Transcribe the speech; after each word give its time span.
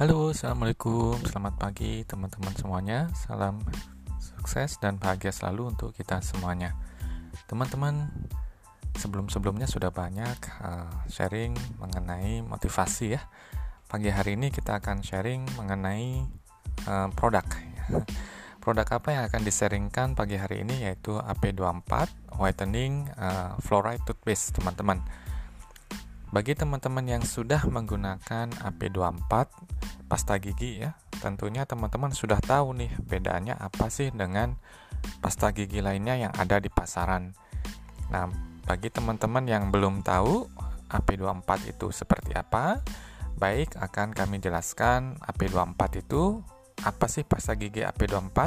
Halo, 0.00 0.32
assalamualaikum, 0.32 1.20
selamat 1.28 1.60
pagi 1.60 2.08
teman-teman 2.08 2.56
semuanya. 2.56 3.12
Salam 3.12 3.60
sukses 4.16 4.80
dan 4.80 4.96
bahagia 4.96 5.28
selalu 5.28 5.76
untuk 5.76 5.92
kita 5.92 6.24
semuanya. 6.24 6.72
Teman-teman, 7.44 8.08
sebelum-sebelumnya 8.96 9.68
sudah 9.68 9.92
banyak 9.92 10.40
uh, 10.64 11.04
sharing 11.04 11.52
mengenai 11.76 12.40
motivasi 12.40 13.20
ya. 13.20 13.28
Pagi 13.92 14.08
hari 14.08 14.40
ini 14.40 14.48
kita 14.48 14.80
akan 14.80 15.04
sharing 15.04 15.44
mengenai 15.60 16.24
uh, 16.88 17.12
produk. 17.12 17.44
Ya. 17.52 18.00
Produk 18.64 18.88
apa 18.88 19.08
yang 19.12 19.28
akan 19.28 19.44
disaringkan 19.44 20.16
pagi 20.16 20.40
hari 20.40 20.64
ini 20.64 20.80
yaitu 20.80 21.20
AP24 21.20 22.08
Whitening 22.40 23.04
uh, 23.20 23.52
Fluoride 23.60 24.00
Toothpaste, 24.08 24.64
teman-teman 24.64 25.04
bagi 26.30 26.54
teman-teman 26.54 27.02
yang 27.18 27.22
sudah 27.26 27.66
menggunakan 27.66 28.54
AP24 28.62 29.32
pasta 30.06 30.38
gigi 30.38 30.86
ya, 30.86 30.94
tentunya 31.18 31.66
teman-teman 31.66 32.14
sudah 32.14 32.38
tahu 32.38 32.70
nih 32.78 32.90
bedanya 33.02 33.58
apa 33.58 33.90
sih 33.90 34.14
dengan 34.14 34.54
pasta 35.18 35.50
gigi 35.50 35.82
lainnya 35.82 36.14
yang 36.14 36.32
ada 36.38 36.62
di 36.62 36.70
pasaran. 36.70 37.34
Nah, 38.14 38.30
bagi 38.62 38.94
teman-teman 38.94 39.42
yang 39.50 39.74
belum 39.74 40.06
tahu 40.06 40.46
AP24 40.86 41.74
itu 41.74 41.90
seperti 41.90 42.38
apa, 42.38 42.78
baik 43.34 43.74
akan 43.82 44.14
kami 44.14 44.38
jelaskan 44.38 45.18
AP24 45.26 46.06
itu 46.06 46.46
apa 46.86 47.10
sih 47.10 47.26
pasta 47.26 47.58
gigi 47.58 47.82
AP24? 47.82 48.38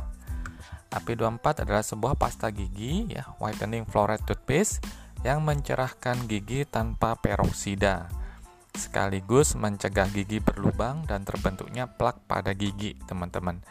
AP24 0.93 1.67
adalah 1.67 1.83
sebuah 1.83 2.15
pasta 2.15 2.47
gigi 2.47 3.11
ya, 3.11 3.27
whitening 3.43 3.83
fluoride 3.83 4.23
toothpaste 4.23 5.02
yang 5.23 5.41
mencerahkan 5.47 6.27
gigi 6.27 6.67
tanpa 6.67 7.15
peroksida, 7.15 8.11
sekaligus 8.75 9.55
mencegah 9.55 10.11
gigi 10.11 10.43
berlubang 10.43 11.07
dan 11.07 11.23
terbentuknya 11.23 11.87
plak 11.87 12.27
pada 12.27 12.51
gigi, 12.51 12.99
teman-teman. 13.07 13.63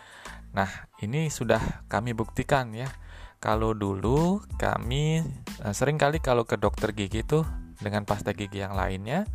Nah, 0.57 0.69
ini 1.05 1.29
sudah 1.29 1.85
kami 1.93 2.17
buktikan 2.17 2.73
ya. 2.73 2.89
Kalau 3.37 3.77
dulu 3.77 4.41
kami 4.57 5.21
eh, 5.61 5.75
sering 5.77 6.01
kali 6.01 6.25
kalau 6.25 6.49
ke 6.49 6.57
dokter 6.57 6.97
gigi 6.97 7.21
tuh 7.21 7.45
dengan 7.83 8.09
pasta 8.09 8.33
gigi 8.33 8.65
yang 8.65 8.73
lainnya, 8.73 9.29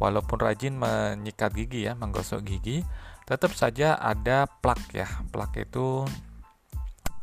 walaupun 0.00 0.40
rajin 0.40 0.72
menyikat 0.72 1.52
gigi 1.52 1.84
ya, 1.84 1.92
menggosok 1.98 2.48
gigi, 2.48 2.80
tetap 3.28 3.52
saja 3.52 4.00
ada 4.00 4.48
plak 4.48 4.80
ya. 4.96 5.08
Plak 5.28 5.52
itu 5.60 6.08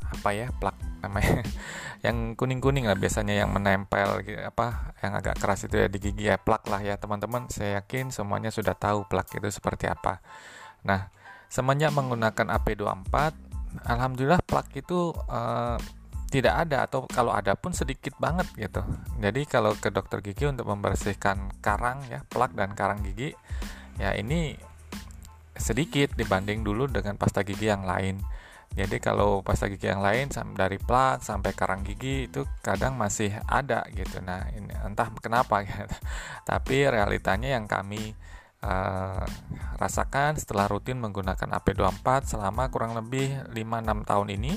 apa 0.06 0.30
ya? 0.38 0.54
Plak 0.62 0.78
namanya. 1.06 1.46
Yang 2.06 2.38
kuning-kuning 2.38 2.86
lah 2.86 2.94
biasanya 2.94 3.34
yang 3.34 3.50
menempel 3.50 4.22
apa 4.46 4.94
yang 5.02 5.18
agak 5.18 5.42
keras 5.42 5.66
itu 5.66 5.74
ya 5.74 5.90
di 5.90 5.98
gigi 5.98 6.30
ya 6.30 6.38
plak 6.38 6.70
lah 6.70 6.82
ya 6.86 7.02
teman-teman. 7.02 7.50
Saya 7.50 7.82
yakin 7.82 8.14
semuanya 8.14 8.54
sudah 8.54 8.78
tahu 8.78 9.10
plak 9.10 9.34
itu 9.34 9.50
seperti 9.50 9.90
apa. 9.90 10.22
Nah 10.86 11.10
semenjak 11.50 11.90
menggunakan 11.98 12.46
AP24 12.62 13.16
alhamdulillah 13.90 14.38
plak 14.46 14.70
itu 14.78 15.18
uh, 15.30 15.82
tidak 16.30 16.68
ada 16.68 16.86
atau 16.86 17.10
kalau 17.10 17.34
ada 17.34 17.58
pun 17.58 17.74
sedikit 17.74 18.14
banget 18.22 18.46
gitu. 18.54 18.86
Jadi 19.18 19.42
kalau 19.50 19.74
ke 19.74 19.90
dokter 19.90 20.22
gigi 20.22 20.46
untuk 20.46 20.70
membersihkan 20.70 21.58
karang 21.64 22.06
ya 22.06 22.22
plak 22.30 22.54
dan 22.54 22.78
karang 22.78 23.02
gigi 23.02 23.34
ya 23.98 24.14
ini 24.14 24.54
sedikit 25.56 26.12
dibanding 26.20 26.68
dulu 26.68 26.92
dengan 26.92 27.16
pasta 27.16 27.42
gigi 27.42 27.72
yang 27.72 27.88
lain 27.88 28.20
jadi 28.76 29.00
kalau 29.00 29.40
pasta 29.40 29.72
gigi 29.72 29.88
yang 29.88 30.04
lain 30.04 30.28
dari 30.52 30.76
plak 30.76 31.24
sampai 31.24 31.56
karang 31.56 31.88
gigi 31.88 32.28
itu 32.28 32.44
kadang 32.60 33.00
masih 33.00 33.32
ada 33.48 33.88
gitu. 33.96 34.20
Nah, 34.20 34.52
ini 34.52 34.76
entah 34.84 35.08
kenapa 35.24 35.64
gitu. 35.64 35.88
Tapi 36.50 36.84
realitanya 36.84 37.56
yang 37.56 37.72
kami 37.72 38.12
uh, 38.60 39.24
rasakan 39.80 40.36
setelah 40.36 40.68
rutin 40.68 41.00
menggunakan 41.00 41.56
AP24 41.56 42.36
selama 42.36 42.68
kurang 42.68 43.00
lebih 43.00 43.48
5-6 43.56 44.10
tahun 44.12 44.28
ini 44.36 44.54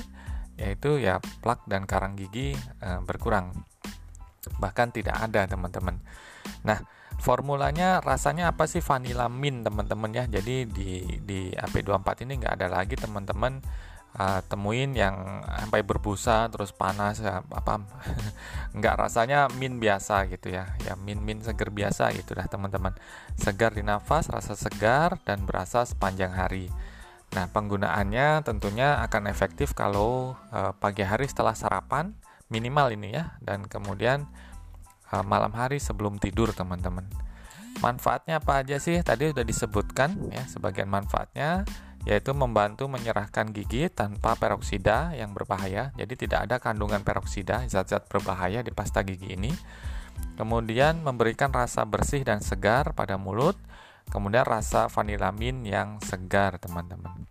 yaitu 0.59 0.99
ya 0.99 1.23
plak 1.39 1.63
dan 1.71 1.87
karang 1.87 2.19
gigi 2.19 2.59
uh, 2.83 2.99
berkurang. 2.99 3.55
Bahkan 4.59 4.91
tidak 4.91 5.15
ada, 5.15 5.47
teman-teman. 5.47 5.95
Nah, 6.67 6.83
formulanya 7.23 8.03
rasanya 8.03 8.51
apa 8.51 8.67
sih 8.67 8.83
vanilla 8.83 9.27
mint 9.27 9.67
teman-teman 9.67 10.11
ya 10.11 10.23
jadi 10.27 10.67
di 10.67 11.19
di 11.23 11.51
AP24 11.51 12.27
ini 12.27 12.33
nggak 12.43 12.53
ada 12.55 12.67
lagi 12.71 12.95
teman-teman 12.95 13.59
uh, 14.17 14.41
temuin 14.47 14.95
yang 14.97 15.43
sampai 15.45 15.85
berbusa 15.85 16.49
terus 16.49 16.73
panas 16.73 17.21
ya 17.21 17.45
apa 17.53 17.83
nggak 18.77 18.95
rasanya 18.95 19.51
min 19.59 19.77
biasa 19.77 20.25
gitu 20.31 20.49
ya. 20.53 20.73
Ya 20.81 20.97
min 20.97 21.21
min 21.21 21.43
segar 21.45 21.69
biasa 21.69 22.09
gitu 22.15 22.33
dah 22.33 22.47
teman-teman. 22.49 22.95
Segar 23.37 23.75
di 23.75 23.85
nafas 23.85 24.31
rasa 24.31 24.57
segar 24.57 25.21
dan 25.27 25.45
berasa 25.45 25.85
sepanjang 25.85 26.33
hari. 26.33 26.71
Nah 27.35 27.45
penggunaannya 27.53 28.41
tentunya 28.41 28.97
akan 29.05 29.29
efektif 29.29 29.77
kalau 29.77 30.33
uh, 30.49 30.73
pagi 30.73 31.05
hari 31.05 31.29
setelah 31.29 31.53
sarapan 31.53 32.17
minimal 32.49 32.89
ini 32.89 33.13
ya 33.13 33.37
dan 33.45 33.69
kemudian 33.69 34.25
uh, 35.13 35.21
malam 35.21 35.53
hari 35.53 35.77
sebelum 35.77 36.17
tidur 36.17 36.49
teman-teman. 36.53 37.05
Manfaatnya 37.79 38.41
apa 38.41 38.65
aja 38.65 38.81
sih? 38.81 38.99
Tadi 39.05 39.31
sudah 39.31 39.45
disebutkan 39.45 40.33
ya 40.33 40.43
sebagian 40.49 40.89
manfaatnya 40.89 41.63
yaitu 42.07 42.31
membantu 42.31 42.87
menyerahkan 42.87 43.51
gigi 43.51 43.91
tanpa 43.91 44.35
peroksida 44.39 45.11
yang 45.15 45.35
berbahaya. 45.35 45.91
Jadi 45.99 46.27
tidak 46.27 46.47
ada 46.47 46.55
kandungan 46.61 47.03
peroksida, 47.03 47.67
zat-zat 47.67 48.07
berbahaya 48.07 48.63
di 48.63 48.71
pasta 48.71 49.03
gigi 49.03 49.35
ini. 49.35 49.51
Kemudian 50.39 51.03
memberikan 51.03 51.51
rasa 51.51 51.83
bersih 51.83 52.23
dan 52.23 52.39
segar 52.39 52.95
pada 52.95 53.19
mulut. 53.19 53.59
Kemudian 54.09 54.47
rasa 54.47 54.87
vanilamin 54.89 55.67
yang 55.67 56.01
segar, 56.01 56.57
teman-teman. 56.57 57.29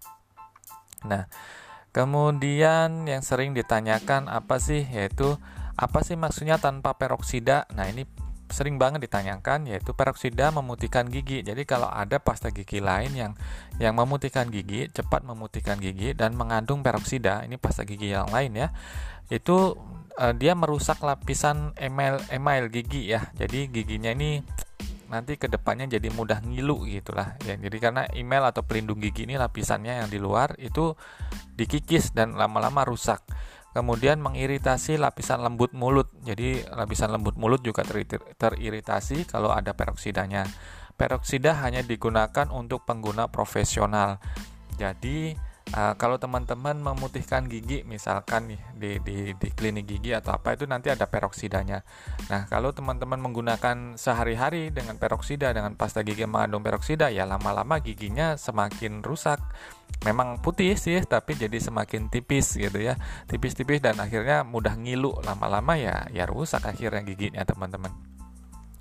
Nah, 1.08 1.26
kemudian 1.90 3.08
yang 3.08 3.24
sering 3.24 3.50
ditanyakan 3.56 4.30
apa 4.30 4.62
sih 4.62 4.86
yaitu 4.86 5.40
apa 5.74 6.02
sih 6.06 6.14
maksudnya 6.14 6.60
tanpa 6.60 6.94
peroksida? 6.94 7.66
Nah, 7.74 7.90
ini 7.90 8.06
sering 8.48 8.80
banget 8.80 9.04
ditanyakan 9.04 9.68
yaitu 9.68 9.92
peroksida 9.92 10.50
memutihkan 10.50 11.08
gigi. 11.08 11.44
Jadi 11.44 11.62
kalau 11.68 11.88
ada 11.88 12.18
pasta 12.18 12.48
gigi 12.48 12.80
lain 12.82 13.12
yang 13.14 13.32
yang 13.78 13.94
memutihkan 13.94 14.48
gigi, 14.48 14.88
cepat 14.90 15.24
memutihkan 15.24 15.78
gigi 15.78 16.16
dan 16.16 16.34
mengandung 16.34 16.80
peroksida, 16.80 17.44
ini 17.44 17.60
pasta 17.60 17.84
gigi 17.84 18.12
yang 18.12 18.28
lain 18.32 18.56
ya. 18.56 18.68
Itu 19.28 19.76
uh, 20.16 20.34
dia 20.34 20.56
merusak 20.56 21.00
lapisan 21.04 21.76
email 21.78 22.18
email 22.32 22.66
gigi 22.72 23.12
ya. 23.12 23.28
Jadi 23.36 23.68
giginya 23.68 24.12
ini 24.12 24.40
nanti 25.08 25.40
ke 25.40 25.48
depannya 25.48 25.88
jadi 25.88 26.12
mudah 26.12 26.44
ngilu 26.44 26.84
gitulah 26.84 27.40
ya 27.40 27.56
jadi 27.56 27.76
karena 27.80 28.02
email 28.12 28.44
atau 28.44 28.60
pelindung 28.60 29.00
gigi 29.00 29.24
ini 29.24 29.40
lapisannya 29.40 30.04
yang 30.04 30.08
di 30.12 30.20
luar 30.20 30.52
itu 30.60 30.92
dikikis 31.56 32.12
dan 32.12 32.36
lama-lama 32.36 32.84
rusak 32.84 33.24
kemudian 33.72 34.20
mengiritasi 34.20 34.96
lapisan 35.00 35.44
lembut 35.44 35.72
mulut. 35.76 36.08
Jadi 36.24 36.64
lapisan 36.68 37.12
lembut 37.12 37.36
mulut 37.36 37.60
juga 37.64 37.84
teriritasi 38.36 39.28
kalau 39.28 39.52
ada 39.52 39.74
peroksidanya. 39.74 40.44
Peroksida 40.98 41.54
hanya 41.62 41.86
digunakan 41.86 42.50
untuk 42.50 42.82
pengguna 42.82 43.30
profesional. 43.30 44.18
Jadi 44.78 45.47
Uh, 45.68 45.92
kalau 46.00 46.16
teman-teman 46.16 46.80
memutihkan 46.80 47.44
gigi, 47.44 47.84
misalkan 47.84 48.48
nih 48.48 48.60
di, 48.72 48.90
di, 49.04 49.16
di 49.36 49.48
klinik 49.52 49.84
gigi 49.84 50.16
atau 50.16 50.32
apa 50.32 50.56
itu 50.56 50.64
nanti 50.64 50.88
ada 50.88 51.04
peroksidanya. 51.04 51.84
Nah, 52.32 52.48
kalau 52.48 52.72
teman-teman 52.72 53.20
menggunakan 53.20 54.00
sehari-hari 54.00 54.72
dengan 54.72 54.96
peroksida 54.96 55.52
dengan 55.52 55.76
pasta 55.76 56.00
gigi 56.00 56.24
mengandung 56.24 56.64
peroksida, 56.64 57.12
ya 57.12 57.28
lama-lama 57.28 57.84
giginya 57.84 58.40
semakin 58.40 59.04
rusak. 59.04 59.44
Memang 60.08 60.40
putih 60.40 60.72
sih, 60.80 61.04
tapi 61.04 61.36
jadi 61.36 61.60
semakin 61.60 62.08
tipis 62.08 62.56
gitu 62.56 62.80
ya, 62.80 62.96
tipis-tipis 63.28 63.84
dan 63.84 64.00
akhirnya 64.00 64.48
mudah 64.48 64.72
ngilu. 64.72 65.20
Lama-lama 65.20 65.76
ya, 65.76 66.08
ya 66.08 66.24
rusak 66.24 66.64
akhirnya 66.64 67.04
giginya 67.04 67.44
teman-teman. 67.44 68.07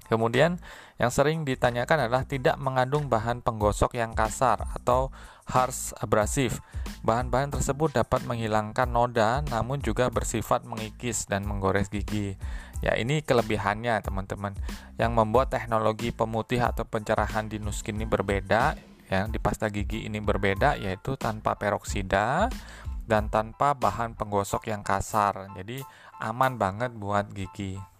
Kemudian 0.07 0.57
yang 0.97 1.11
sering 1.11 1.43
ditanyakan 1.43 2.07
adalah 2.07 2.23
tidak 2.23 2.55
mengandung 2.57 3.11
bahan 3.11 3.43
penggosok 3.43 3.99
yang 3.99 4.15
kasar 4.15 4.63
atau 4.75 5.11
harsh 5.47 5.95
abrasif. 5.99 6.59
Bahan-bahan 7.03 7.53
tersebut 7.53 7.95
dapat 7.95 8.23
menghilangkan 8.27 8.87
noda 8.87 9.43
namun 9.47 9.79
juga 9.79 10.11
bersifat 10.11 10.67
mengikis 10.67 11.27
dan 11.27 11.47
menggores 11.47 11.87
gigi. 11.87 12.35
Ya, 12.83 12.93
ini 12.93 13.25
kelebihannya 13.25 13.99
teman-teman. 14.05 14.53
Yang 15.01 15.11
membuat 15.13 15.49
teknologi 15.49 16.13
pemutih 16.13 16.61
atau 16.61 16.85
pencerahan 16.85 17.49
di 17.49 17.57
Nuskin 17.57 17.97
ini 17.97 18.05
berbeda, 18.05 18.77
ya, 19.09 19.25
di 19.25 19.39
pasta 19.41 19.71
gigi 19.71 20.05
ini 20.05 20.21
berbeda 20.21 20.77
yaitu 20.77 21.17
tanpa 21.17 21.57
peroksida 21.57 22.51
dan 23.07 23.31
tanpa 23.31 23.73
bahan 23.73 24.13
penggosok 24.13 24.69
yang 24.69 24.83
kasar. 24.83 25.47
Jadi 25.55 25.81
aman 26.21 26.59
banget 26.59 26.91
buat 26.93 27.31
gigi. 27.31 27.96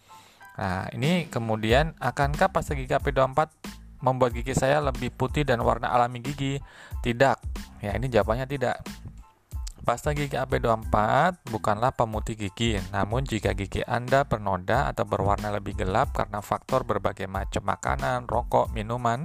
Nah, 0.58 0.90
ini 0.92 1.30
kemudian 1.30 1.94
akankah 2.02 2.50
pasta 2.50 2.74
gigi 2.74 2.90
AP24 2.90 3.38
membuat 4.02 4.34
gigi 4.34 4.58
saya 4.58 4.82
lebih 4.82 5.14
putih 5.14 5.46
dan 5.46 5.62
warna 5.62 5.94
alami 5.94 6.22
gigi? 6.22 6.58
Tidak. 7.06 7.38
Ya, 7.86 7.94
ini 7.94 8.10
jawabannya 8.10 8.50
tidak. 8.50 8.82
Pasta 9.86 10.12
gigi 10.12 10.36
AP24 10.36 10.92
bukanlah 11.48 11.96
pemutih 11.96 12.36
gigi, 12.36 12.76
namun 12.92 13.24
jika 13.24 13.56
gigi 13.56 13.86
Anda 13.88 14.28
bernoda 14.28 14.92
atau 14.92 15.08
berwarna 15.08 15.48
lebih 15.54 15.80
gelap 15.80 16.12
karena 16.12 16.44
faktor 16.44 16.84
berbagai 16.84 17.24
macam 17.32 17.64
makanan, 17.64 18.28
rokok, 18.28 18.68
minuman, 18.76 19.24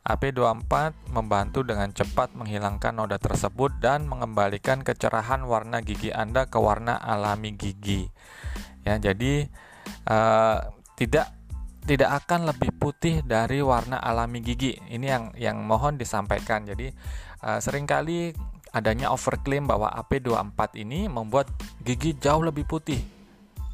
AP24 0.00 0.96
membantu 1.12 1.60
dengan 1.60 1.92
cepat 1.92 2.32
menghilangkan 2.32 2.96
noda 2.96 3.20
tersebut 3.20 3.76
dan 3.84 4.08
mengembalikan 4.08 4.80
kecerahan 4.80 5.44
warna 5.44 5.84
gigi 5.84 6.08
Anda 6.08 6.48
ke 6.48 6.56
warna 6.56 6.96
alami 6.96 7.52
gigi. 7.52 8.08
Ya, 8.88 8.96
jadi 8.96 9.52
uh, 10.08 10.58
tidak 10.94 11.32
tidak 11.84 12.10
akan 12.24 12.52
lebih 12.52 12.70
putih 12.76 13.24
dari 13.24 13.64
warna 13.64 13.98
alami 13.98 14.44
gigi. 14.44 14.76
Ini 14.76 15.06
yang 15.06 15.24
yang 15.34 15.56
mohon 15.64 15.96
disampaikan. 15.96 16.68
Jadi 16.68 16.92
uh, 17.42 17.58
sering 17.58 17.88
kali 17.88 18.30
adanya 18.70 19.10
overclaim 19.10 19.66
bahwa 19.66 19.90
AP24 19.90 20.60
ini 20.78 21.10
membuat 21.10 21.50
gigi 21.82 22.14
jauh 22.14 22.44
lebih 22.44 22.68
putih 22.68 23.02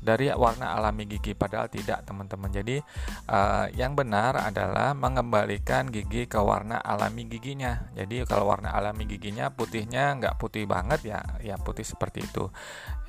dari 0.07 0.31
warna 0.31 0.79
alami 0.79 1.03
gigi 1.11 1.35
padahal 1.35 1.67
tidak 1.67 2.07
teman-teman 2.07 2.47
jadi 2.55 2.79
uh, 3.27 3.67
yang 3.75 3.99
benar 3.99 4.39
adalah 4.39 4.95
mengembalikan 4.95 5.91
gigi 5.91 6.31
ke 6.31 6.39
warna 6.39 6.79
alami 6.79 7.27
giginya 7.27 7.91
jadi 7.99 8.23
kalau 8.23 8.47
warna 8.47 8.71
alami 8.71 9.03
giginya 9.11 9.51
putihnya 9.51 10.15
nggak 10.23 10.39
putih 10.39 10.71
banget 10.71 11.03
ya 11.11 11.21
ya 11.43 11.59
putih 11.59 11.83
seperti 11.83 12.23
itu 12.23 12.47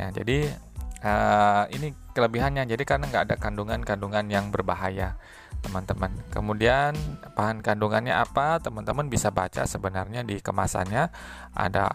ya 0.02 0.10
jadi 0.10 0.50
uh, 1.04 1.66
ini 1.74 1.94
kelebihannya 2.14 2.66
jadi 2.66 2.84
karena 2.86 3.06
nggak 3.10 3.24
ada 3.30 3.36
kandungan-kandungan 3.38 4.26
yang 4.30 4.50
berbahaya 4.50 5.18
teman-teman. 5.62 6.14
Kemudian 6.30 6.94
bahan 7.34 7.66
kandungannya 7.66 8.14
apa? 8.14 8.62
Teman-teman 8.62 9.10
bisa 9.10 9.34
baca 9.34 9.66
sebenarnya 9.66 10.22
di 10.22 10.38
kemasannya 10.38 11.10
ada 11.58 11.86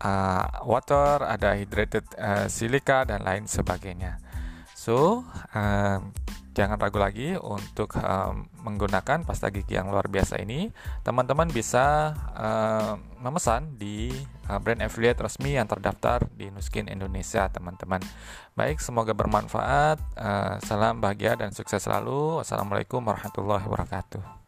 uh, 0.00 0.46
water, 0.68 1.24
ada 1.24 1.56
hydrated 1.56 2.04
uh, 2.16 2.46
silica 2.46 3.08
dan 3.08 3.24
lain 3.24 3.48
sebagainya. 3.48 4.20
So, 4.76 5.24
um, 5.56 6.12
jangan 6.56 6.80
ragu 6.80 6.96
lagi 6.96 7.36
untuk 7.36 8.00
um, 8.00 8.48
menggunakan 8.64 9.28
pasta 9.28 9.52
gigi 9.52 9.76
yang 9.76 9.92
luar 9.92 10.08
biasa 10.08 10.40
ini. 10.40 10.72
Teman-teman 11.04 11.52
bisa 11.52 12.16
uh, 12.32 12.96
memesan 13.20 13.76
di 13.76 14.08
uh, 14.48 14.56
brand 14.56 14.80
affiliate 14.80 15.20
resmi 15.20 15.60
yang 15.60 15.68
terdaftar 15.68 16.24
di 16.32 16.48
Nuskin 16.48 16.88
Indonesia, 16.88 17.44
teman-teman. 17.52 18.00
Baik, 18.56 18.80
semoga 18.80 19.12
bermanfaat. 19.12 20.00
Uh, 20.16 20.56
salam 20.64 21.04
bahagia 21.04 21.36
dan 21.36 21.52
sukses 21.52 21.84
selalu. 21.84 22.40
Wassalamualaikum 22.40 23.04
warahmatullahi 23.04 23.68
wabarakatuh. 23.68 24.45